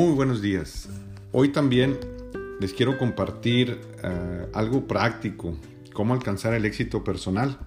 [0.00, 0.88] Muy buenos días.
[1.32, 1.98] Hoy también
[2.60, 5.58] les quiero compartir eh, algo práctico,
[5.92, 7.58] cómo alcanzar el éxito personal.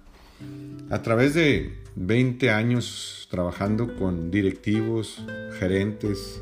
[0.89, 5.25] A través de 20 años trabajando con directivos,
[5.59, 6.41] gerentes,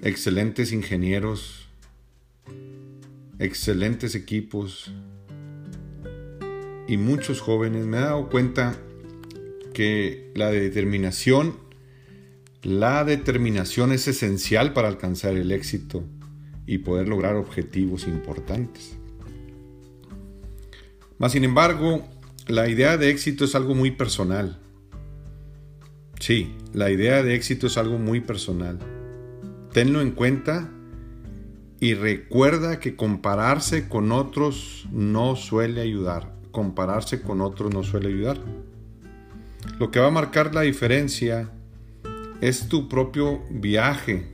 [0.00, 1.68] excelentes ingenieros,
[3.40, 4.92] excelentes equipos
[6.86, 8.76] y muchos jóvenes, me he dado cuenta
[9.74, 11.66] que la determinación,
[12.62, 16.04] la determinación es esencial para alcanzar el éxito
[16.66, 18.96] y poder lograr objetivos importantes.
[21.18, 22.06] Mas sin embargo,
[22.46, 24.58] la idea de éxito es algo muy personal.
[26.20, 28.78] Sí, la idea de éxito es algo muy personal.
[29.72, 30.70] Tenlo en cuenta
[31.80, 36.34] y recuerda que compararse con otros no suele ayudar.
[36.50, 38.40] Compararse con otros no suele ayudar.
[39.78, 41.52] Lo que va a marcar la diferencia
[42.40, 44.26] es tu propio viaje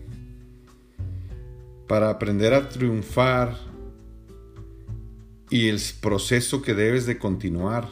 [1.89, 3.57] para aprender a triunfar
[5.51, 7.89] y el proceso que debes de continuar.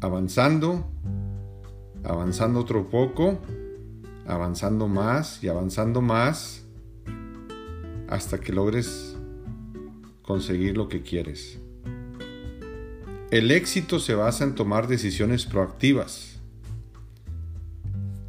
[0.00, 0.90] Avanzando,
[2.04, 3.38] avanzando otro poco,
[4.26, 6.64] avanzando más y avanzando más
[8.08, 9.16] hasta que logres
[10.22, 11.58] conseguir lo que quieres.
[13.30, 16.29] El éxito se basa en tomar decisiones proactivas.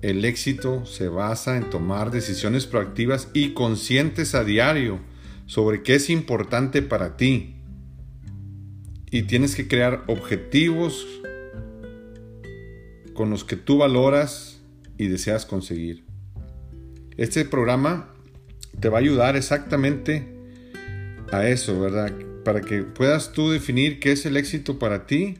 [0.01, 4.99] El éxito se basa en tomar decisiones proactivas y conscientes a diario
[5.45, 7.55] sobre qué es importante para ti.
[9.11, 11.05] Y tienes que crear objetivos
[13.13, 14.61] con los que tú valoras
[14.97, 16.03] y deseas conseguir.
[17.17, 18.13] Este programa
[18.79, 20.27] te va a ayudar exactamente
[21.31, 22.11] a eso, ¿verdad?
[22.43, 25.37] para que puedas tú definir qué es el éxito para ti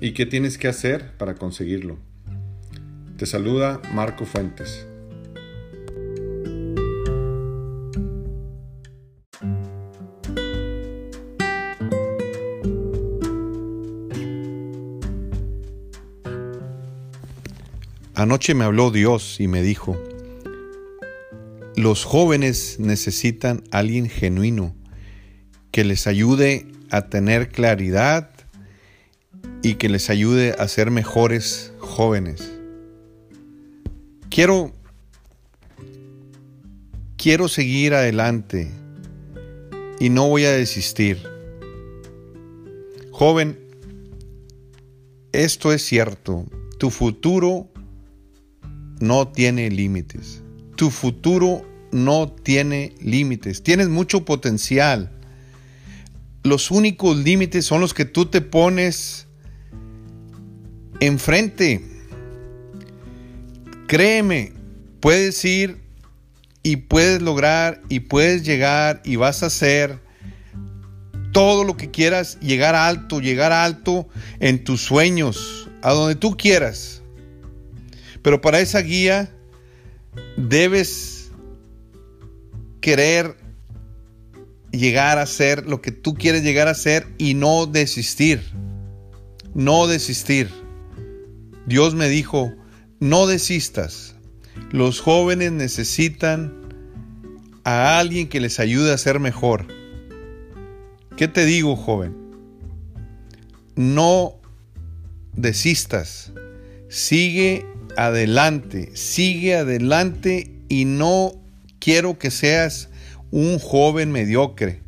[0.00, 1.98] y qué tienes que hacer para conseguirlo.
[3.20, 4.86] Te saluda Marco Fuentes.
[18.14, 20.02] Anoche me habló Dios y me dijo,
[21.76, 24.74] los jóvenes necesitan alguien genuino
[25.72, 28.30] que les ayude a tener claridad
[29.62, 32.59] y que les ayude a ser mejores jóvenes.
[34.40, 34.72] Quiero
[37.18, 38.70] quiero seguir adelante
[39.98, 41.18] y no voy a desistir.
[43.10, 43.58] Joven,
[45.32, 46.46] esto es cierto,
[46.78, 47.68] tu futuro
[48.98, 50.42] no tiene límites.
[50.74, 53.62] Tu futuro no tiene límites.
[53.62, 55.12] Tienes mucho potencial
[56.44, 59.26] los únicos límites son los que tú te pones
[61.00, 61.89] enfrente.
[63.90, 64.52] Créeme,
[65.00, 65.80] puedes ir
[66.62, 69.98] y puedes lograr y puedes llegar y vas a hacer
[71.32, 74.06] todo lo que quieras, llegar alto, llegar alto
[74.38, 77.02] en tus sueños, a donde tú quieras.
[78.22, 79.28] Pero para esa guía
[80.36, 81.32] debes
[82.80, 83.34] querer
[84.70, 88.40] llegar a ser lo que tú quieres llegar a ser y no desistir.
[89.52, 90.48] No desistir.
[91.66, 92.54] Dios me dijo,
[93.00, 94.14] no desistas.
[94.70, 96.52] Los jóvenes necesitan
[97.64, 99.66] a alguien que les ayude a ser mejor.
[101.16, 102.14] ¿Qué te digo, joven?
[103.74, 104.34] No
[105.34, 106.32] desistas.
[106.88, 107.66] Sigue
[107.96, 111.32] adelante, sigue adelante y no
[111.78, 112.90] quiero que seas
[113.30, 114.82] un joven mediocre.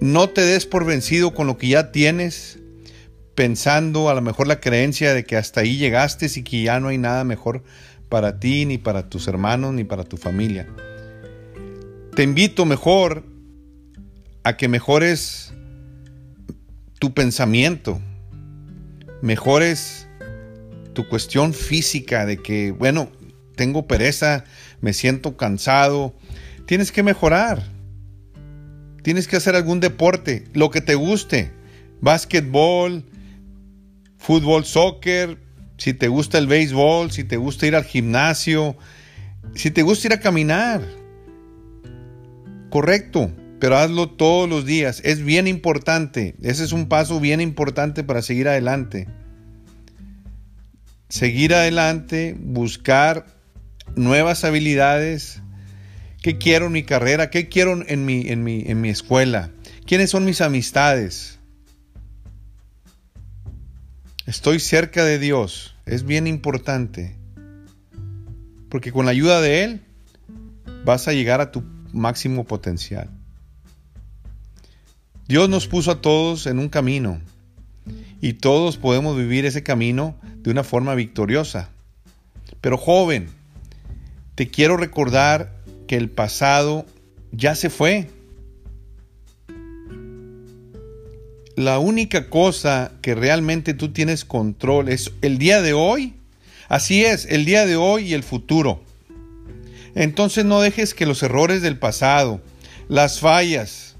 [0.00, 2.58] No te des por vencido con lo que ya tienes,
[3.34, 6.88] pensando a lo mejor la creencia de que hasta ahí llegaste y que ya no
[6.88, 7.62] hay nada mejor
[8.08, 10.68] para ti, ni para tus hermanos, ni para tu familia.
[12.14, 13.24] Te invito mejor
[14.44, 15.54] a que mejores
[16.98, 18.00] tu pensamiento,
[19.22, 20.06] mejores
[20.92, 23.10] tu cuestión física de que, bueno,
[23.56, 24.44] tengo pereza,
[24.80, 26.14] me siento cansado,
[26.66, 27.62] Tienes que mejorar.
[29.02, 31.50] Tienes que hacer algún deporte, lo que te guste.
[32.00, 33.04] Básquetbol,
[34.22, 35.38] fútbol, soccer,
[35.76, 38.76] si te gusta el béisbol, si te gusta ir al gimnasio,
[39.54, 40.82] si te gusta ir a caminar.
[42.70, 45.00] Correcto, pero hazlo todos los días.
[45.04, 46.36] Es bien importante.
[46.42, 49.08] Ese es un paso bien importante para seguir adelante.
[51.08, 53.26] Seguir adelante, buscar
[53.96, 55.42] nuevas habilidades,
[56.22, 57.30] ¿Qué quiero en mi carrera?
[57.30, 59.50] ¿Qué quiero en mi, en mi, en mi escuela?
[59.86, 61.40] ¿Quiénes son mis amistades?
[64.26, 65.74] Estoy cerca de Dios.
[65.84, 67.16] Es bien importante.
[68.68, 69.82] porque con la ayuda de Él
[70.86, 73.10] vas a llegar a tu máximo potencial.
[75.28, 77.20] Dios nos puso a todos en un camino
[78.22, 81.68] y todos podemos vivir ese camino de una forma victoriosa.
[82.62, 83.28] Pero joven,
[84.36, 85.52] te quiero recordar
[85.86, 86.86] que el pasado
[87.30, 88.08] ya se fue.
[91.56, 96.14] La única cosa que realmente tú tienes control es el día de hoy.
[96.68, 98.82] Así es, el día de hoy y el futuro.
[99.94, 102.40] Entonces no dejes que los errores del pasado,
[102.88, 103.96] las fallas,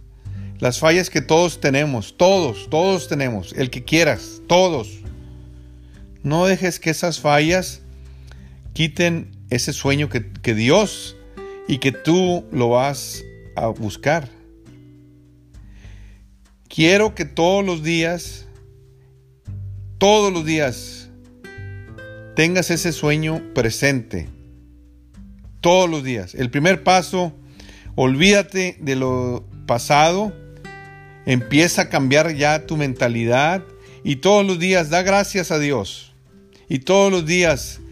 [0.58, 5.02] las fallas que todos tenemos, todos, todos tenemos, el que quieras, todos,
[6.22, 7.80] no dejes que esas fallas
[8.74, 11.16] quiten ese sueño que, Dios
[11.68, 13.24] y que tú lo vas
[13.56, 14.28] a buscar.
[16.74, 18.46] Quiero que todos los días,
[19.98, 21.10] todos los días,
[22.34, 24.30] tengas ese sueño presente.
[25.60, 26.34] Todos los días.
[26.34, 27.34] El primer paso,
[27.94, 30.32] olvídate de lo pasado,
[31.26, 33.62] empieza a cambiar ya tu mentalidad
[34.02, 36.14] y todos los días da gracias a Dios.
[36.70, 37.82] Y todos los días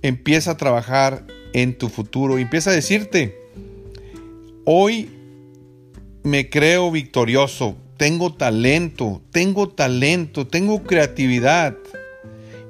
[0.00, 2.38] empieza a trabajar en tu futuro.
[2.38, 3.36] Empieza a decirte,
[4.64, 5.10] hoy
[6.22, 11.76] me creo victorioso, tengo talento, tengo talento, tengo creatividad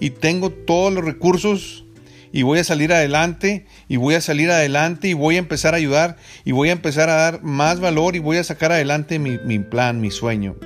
[0.01, 1.85] y tengo todos los recursos
[2.33, 5.77] y voy a salir adelante y voy a salir adelante y voy a empezar a
[5.77, 9.59] ayudar y voy a empezar a dar más valor y voy a sacar adelante mi,
[9.59, 10.57] plan, mi sueño.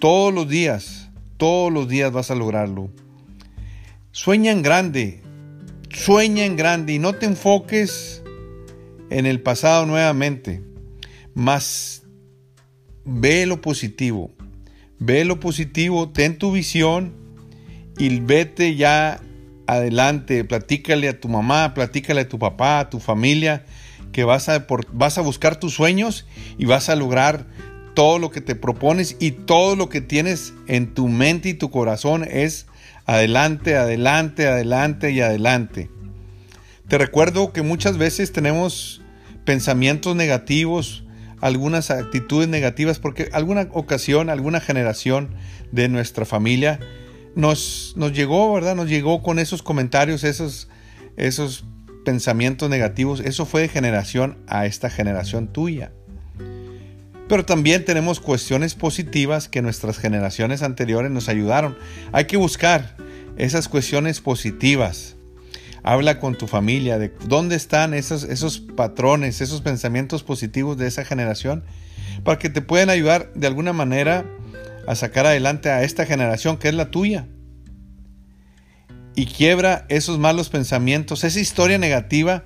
[0.00, 2.90] Todos los días, todos los días vas a lograrlo.
[4.10, 5.22] Sueña en grande,
[5.94, 8.22] Sueña en grande y no te enfoques
[9.10, 10.60] en el pasado nuevamente,
[11.34, 12.02] más
[13.04, 14.30] ve lo positivo.
[14.98, 17.14] Ve lo positivo, ten tu visión
[17.98, 19.20] y vete ya
[19.66, 20.44] adelante.
[20.44, 23.64] Platícale a tu mamá, platícale a tu papá, a tu familia,
[24.12, 26.26] que vas a, vas a buscar tus sueños
[26.58, 27.46] y vas a lograr
[27.94, 31.70] todo lo que te propones y todo lo que tienes en tu mente y tu
[31.70, 32.66] corazón es
[33.06, 35.90] adelante, adelante, adelante y adelante.
[36.88, 39.00] Te recuerdo que muchas veces tenemos
[39.44, 41.03] pensamientos negativos,
[41.44, 45.34] algunas actitudes negativas, porque alguna ocasión, alguna generación
[45.72, 46.80] de nuestra familia
[47.34, 48.74] nos, nos llegó, ¿verdad?
[48.74, 50.70] Nos llegó con esos comentarios, esos,
[51.18, 51.66] esos
[52.02, 53.20] pensamientos negativos.
[53.20, 55.92] Eso fue de generación a esta generación tuya.
[57.28, 61.76] Pero también tenemos cuestiones positivas que nuestras generaciones anteriores nos ayudaron.
[62.12, 62.96] Hay que buscar
[63.36, 65.16] esas cuestiones positivas.
[65.84, 71.04] Habla con tu familia de dónde están esos, esos patrones, esos pensamientos positivos de esa
[71.04, 71.62] generación,
[72.24, 74.24] para que te puedan ayudar de alguna manera
[74.88, 77.26] a sacar adelante a esta generación que es la tuya.
[79.14, 82.44] Y quiebra esos malos pensamientos, esa historia negativa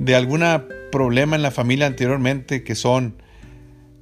[0.00, 0.42] de algún
[0.90, 3.22] problema en la familia anteriormente que son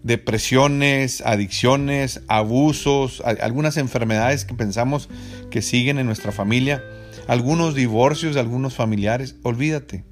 [0.02, 5.08] depresiones, adicciones, abusos, algunas enfermedades que pensamos
[5.50, 6.84] que siguen en nuestra familia,
[7.26, 10.04] algunos divorcios de algunos familiares, olvídate.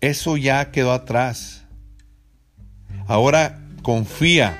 [0.00, 1.64] Eso ya quedó atrás.
[3.06, 4.58] Ahora confía,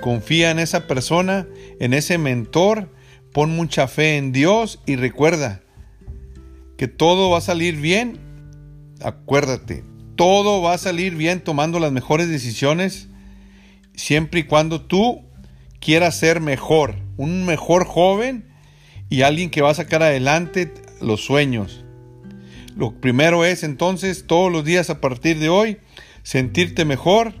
[0.00, 1.46] confía en esa persona,
[1.80, 2.92] en ese mentor,
[3.32, 5.60] pon mucha fe en Dios y recuerda
[6.76, 8.18] que todo va a salir bien.
[9.02, 9.84] Acuérdate,
[10.16, 13.08] todo va a salir bien tomando las mejores decisiones
[13.94, 15.22] siempre y cuando tú
[15.80, 18.46] quieras ser mejor, un mejor joven
[19.08, 21.84] y alguien que va a sacar adelante los sueños.
[22.76, 25.78] Lo primero es entonces todos los días a partir de hoy
[26.22, 27.34] sentirte mejor,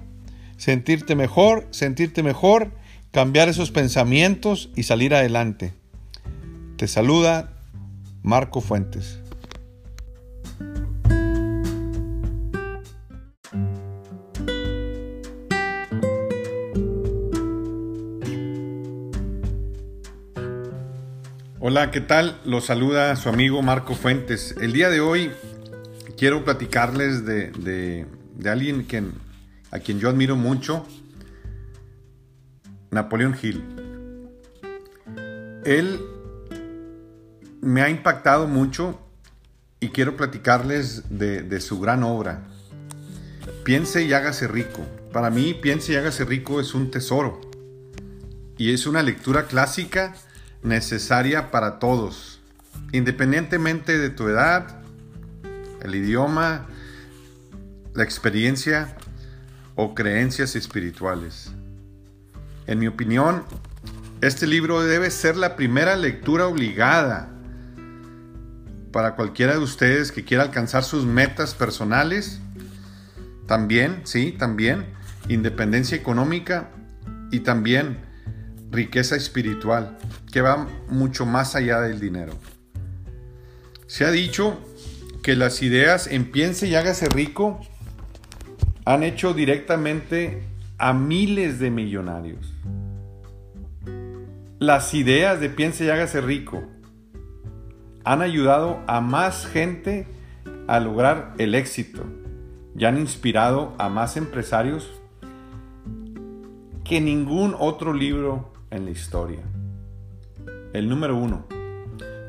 [0.56, 2.72] sentirte mejor, sentirte mejor,
[3.12, 5.72] cambiar esos pensamientos y salir adelante.
[6.76, 7.52] Te saluda
[8.22, 9.19] Marco Fuentes.
[21.72, 22.36] Hola, ¿qué tal?
[22.44, 24.56] Los saluda su amigo Marco Fuentes.
[24.60, 25.30] El día de hoy
[26.18, 28.06] quiero platicarles de,
[28.44, 28.84] alguien
[29.70, 30.84] a quien yo admiro mucho,
[32.90, 33.62] Napoleón Hill.
[35.64, 36.00] Él
[37.60, 38.98] me ha impactado mucho
[39.78, 42.48] y quiero platicarles de, de su gran obra.
[43.62, 44.84] Piense y hágase rico.
[45.12, 47.40] Para mí, Piense y hágase rico es un tesoro.
[48.58, 50.16] Y es una lectura clásica
[50.62, 52.40] necesaria para todos,
[52.92, 54.82] independientemente de tu edad,
[55.82, 56.66] el idioma,
[57.94, 58.96] la experiencia
[59.74, 61.50] o creencias espirituales.
[62.66, 63.44] En mi opinión,
[64.20, 67.30] este libro debe ser la primera lectura obligada
[68.92, 72.40] para cualquiera de ustedes que quiera alcanzar sus metas personales.
[73.46, 74.86] También, sí, también.
[75.28, 76.70] Independencia económica
[77.30, 77.98] y también
[78.70, 79.98] riqueza espiritual,
[80.32, 82.32] que va mucho más allá del dinero.
[83.86, 84.58] Se ha dicho
[85.22, 87.60] que las ideas en piense y hágase rico
[88.84, 90.42] han hecho directamente
[90.78, 92.54] a miles de millonarios.
[94.58, 96.62] Las ideas de piense y hágase rico
[98.04, 100.06] han ayudado a más gente
[100.66, 102.04] a lograr el éxito
[102.76, 104.90] y han inspirado a más empresarios
[106.84, 109.40] que ningún otro libro en la historia.
[110.72, 111.46] El número uno.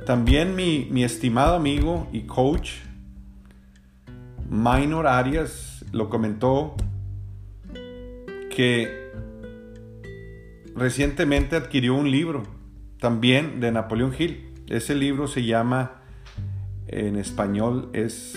[0.05, 2.71] También mi, estimado amigo y coach,
[4.50, 6.75] Minor Arias, lo comentó
[8.55, 9.12] que
[10.75, 12.43] recientemente adquirió un libro
[13.00, 14.53] también de Napoleón Hill.
[14.67, 16.01] Ese libro se llama,
[16.88, 18.36] en español, es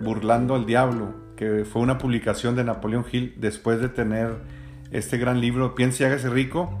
[0.00, 4.38] Burlando al Diablo, que fue una publicación de Napoleón Hill después de tener
[4.92, 6.80] este gran libro, Piense y hágase rico.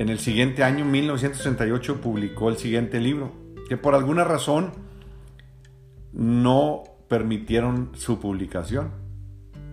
[0.00, 3.34] En el siguiente año, 1968, publicó el siguiente libro,
[3.68, 4.72] que por alguna razón
[6.14, 8.92] no permitieron su publicación,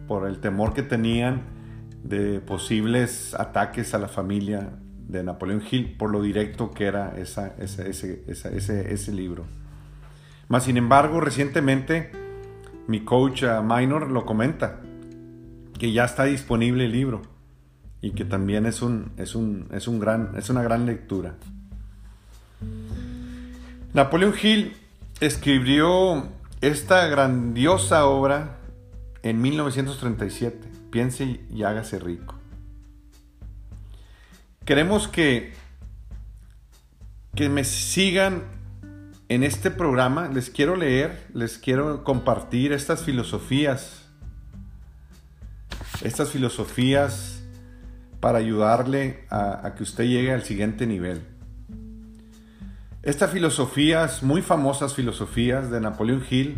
[0.06, 1.44] por el temor que tenían
[2.04, 4.72] de posibles ataques a la familia
[5.08, 7.90] de Napoleón Hill, por lo directo que era esa, ese,
[8.28, 9.46] ese, libro.
[10.50, 12.12] Mas, sin embargo, recientemente
[12.86, 14.82] mi coach Minor lo comenta,
[15.80, 17.37] que ya está disponible el libro
[18.02, 21.36] y que también es, un, es, un, es, un gran, es una gran lectura.
[23.94, 24.76] Napoleón Hill
[25.20, 26.28] escribió
[26.62, 28.58] esta grandiosa obra
[29.24, 32.36] en 1937, Piense y hágase rico.
[34.66, 35.54] Queremos que,
[37.36, 38.44] que me sigan
[39.30, 40.28] en este programa.
[40.28, 44.04] Les quiero leer, les quiero compartir estas filosofías.
[46.02, 47.37] Estas filosofías
[48.20, 51.22] para ayudarle a, que usted llegue al siguiente nivel.
[53.04, 56.58] Estas filosofías, muy famosas filosofías de Napoleón Hill,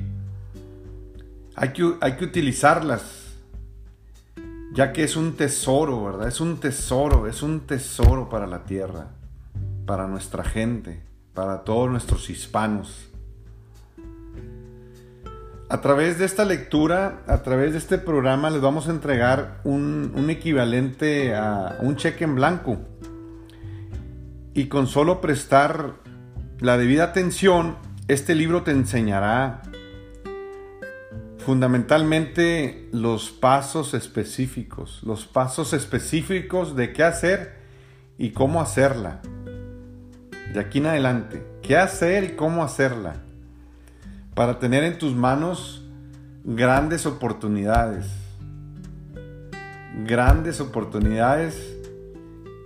[1.55, 3.35] hay que, hay que utilizarlas,
[4.73, 6.27] ya que es un tesoro, ¿verdad?
[6.27, 9.07] Es un tesoro, es un tesoro para la tierra,
[9.85, 13.09] para nuestra gente, para todos nuestros hispanos.
[15.71, 20.27] A través de esta lectura, a través de este programa, les vamos a entregar un,
[20.27, 22.79] equivalente a un cheque en blanco.
[24.55, 25.93] Y con solo prestar
[26.59, 29.61] la debida atención, este libro te enseñará
[31.37, 37.59] fundamentalmente los pasos específicos, los pasos específicos de qué hacer
[38.17, 39.21] y cómo hacerla.
[40.51, 43.28] De aquí en adelante, qué hacer y cómo hacerla
[44.39, 45.83] para tener en tus manos
[46.45, 48.05] grandes oportunidades.
[50.05, 51.75] Grandes oportunidades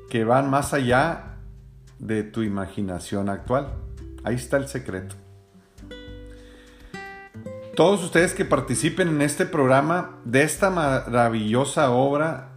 [0.07, 1.37] que van más allá
[1.97, 3.73] de tu imaginación actual.
[4.23, 5.15] Ahí está el secreto.
[7.75, 12.49] Todos ustedes que participen en este programa de esta maravillosa obra,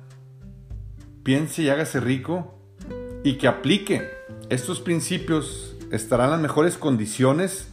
[1.22, 2.54] piense y hágase rico
[3.24, 4.10] y que aplique
[4.50, 7.70] estos principios, estarán en las mejores condiciones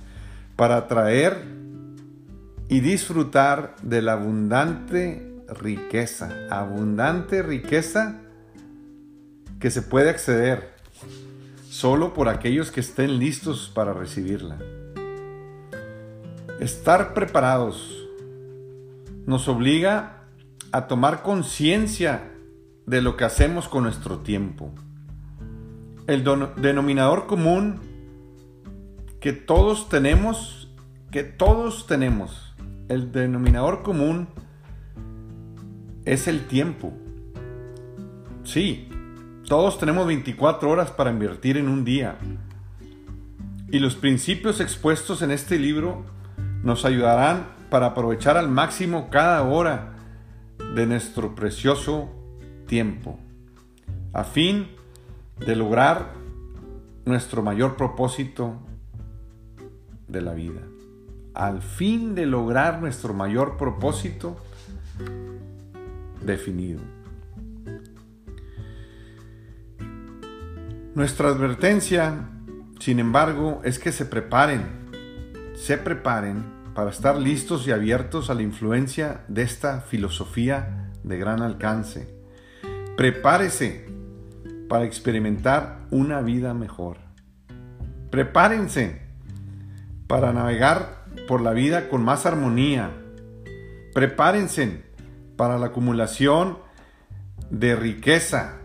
[0.55, 1.43] para atraer
[2.69, 8.21] y disfrutar de la abundante riqueza, abundante riqueza
[9.59, 10.73] que se puede acceder
[11.69, 14.57] solo por aquellos que estén listos para recibirla.
[16.59, 18.07] Estar preparados
[19.25, 20.23] nos obliga
[20.71, 22.31] a tomar conciencia
[22.85, 24.71] de lo que hacemos con nuestro tiempo.
[26.07, 26.23] El
[26.57, 27.79] denominador común
[29.23, 30.67] que todos tenemos,
[31.09, 32.53] que todos tenemos,
[32.89, 34.27] el denominador común
[36.03, 36.91] es el tiempo.
[38.43, 38.89] Sí,
[39.47, 42.17] todos tenemos 24 horas para invertir en un día.
[43.71, 46.03] Y los principios expuestos en este libro
[46.61, 49.93] nos ayudarán para aprovechar al máximo cada hora
[50.75, 52.09] de nuestro precioso
[52.67, 53.17] tiempo,
[54.11, 54.67] a fin
[55.39, 56.11] de lograr
[57.05, 58.59] nuestro mayor propósito
[60.13, 60.61] de la vida,
[61.33, 64.37] al fin de lograr nuestro mayor propósito
[66.21, 66.79] definido.
[70.95, 72.29] Nuestra advertencia,
[72.79, 74.61] sin embargo, es que se preparen,
[75.55, 81.41] se preparen para estar listos y abiertos a la influencia de esta filosofía de gran
[81.41, 82.15] alcance.
[82.95, 83.87] Prepárese
[84.69, 86.97] para experimentar una vida mejor.
[88.11, 89.02] Prepárense
[90.07, 92.91] para navegar por la vida con más armonía.
[93.93, 94.83] Prepárense
[95.35, 96.57] para la acumulación
[97.49, 98.59] de riqueza.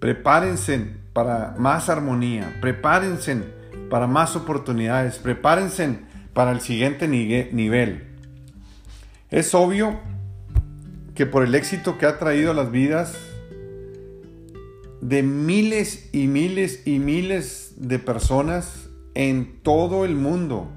[0.00, 2.58] Prepárense para más armonía.
[2.60, 3.42] Prepárense
[3.90, 5.18] para más oportunidades.
[5.18, 6.00] Prepárense
[6.32, 8.06] para el siguiente nivel.
[9.30, 9.98] Es obvio
[11.14, 13.16] que por el éxito que ha traído a las vidas
[15.00, 18.87] de miles y miles y miles de personas
[19.18, 20.70] en todo el mundo,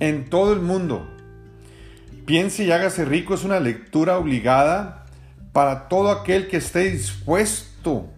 [0.00, 1.08] en todo el mundo,
[2.24, 5.06] Piense y hágase rico es una lectura obligada
[5.52, 8.08] para todo aquel que esté dispuesto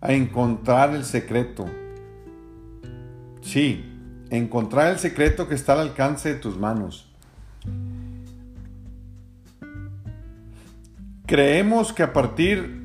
[0.00, 1.66] a encontrar el secreto.
[3.40, 3.84] Sí,
[4.28, 7.10] encontrar el secreto que está al alcance de tus manos.
[11.26, 12.82] Creemos que a partir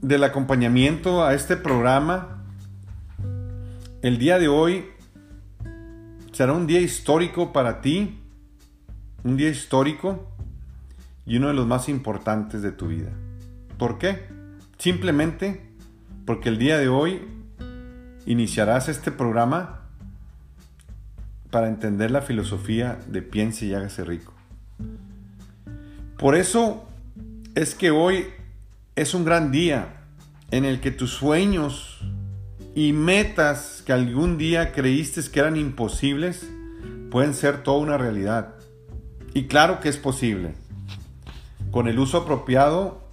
[0.00, 2.33] del acompañamiento a este programa,
[4.04, 4.84] el día de hoy
[6.30, 8.20] será un día histórico para ti
[9.22, 10.30] un día histórico
[11.24, 13.08] y uno de los más importantes de tu vida.
[13.78, 14.26] ¿Por qué?
[14.76, 15.62] Simplemente
[16.26, 17.22] porque el día de hoy
[18.26, 19.88] iniciarás este programa
[21.50, 24.34] para entender la filosofía de piense y hágase rico.
[26.18, 26.86] Por eso
[27.54, 28.26] es que hoy
[28.96, 30.02] es un gran día
[30.50, 32.02] en el que tus sueños
[32.74, 36.48] y metas que algún día creíste que eran imposibles
[37.10, 38.54] pueden ser toda una realidad.
[39.32, 40.54] Y claro que es posible.
[41.70, 43.04] Con el uso apropiado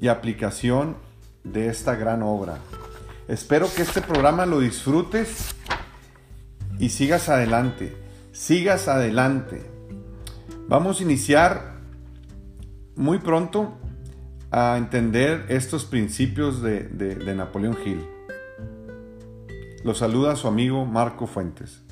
[0.00, 0.96] y aplicación
[1.44, 2.58] de esta gran obra.
[3.28, 5.54] Espero que este programa lo disfrutes
[6.78, 7.96] y sigas adelante.
[8.32, 9.64] Sigas adelante.
[10.68, 11.76] Vamos a iniciar
[12.96, 13.78] muy pronto
[14.50, 18.06] a entender estos principios de, de Napoleón Hill.
[19.84, 21.85] Lo saluda su amigo Marco Fuentes.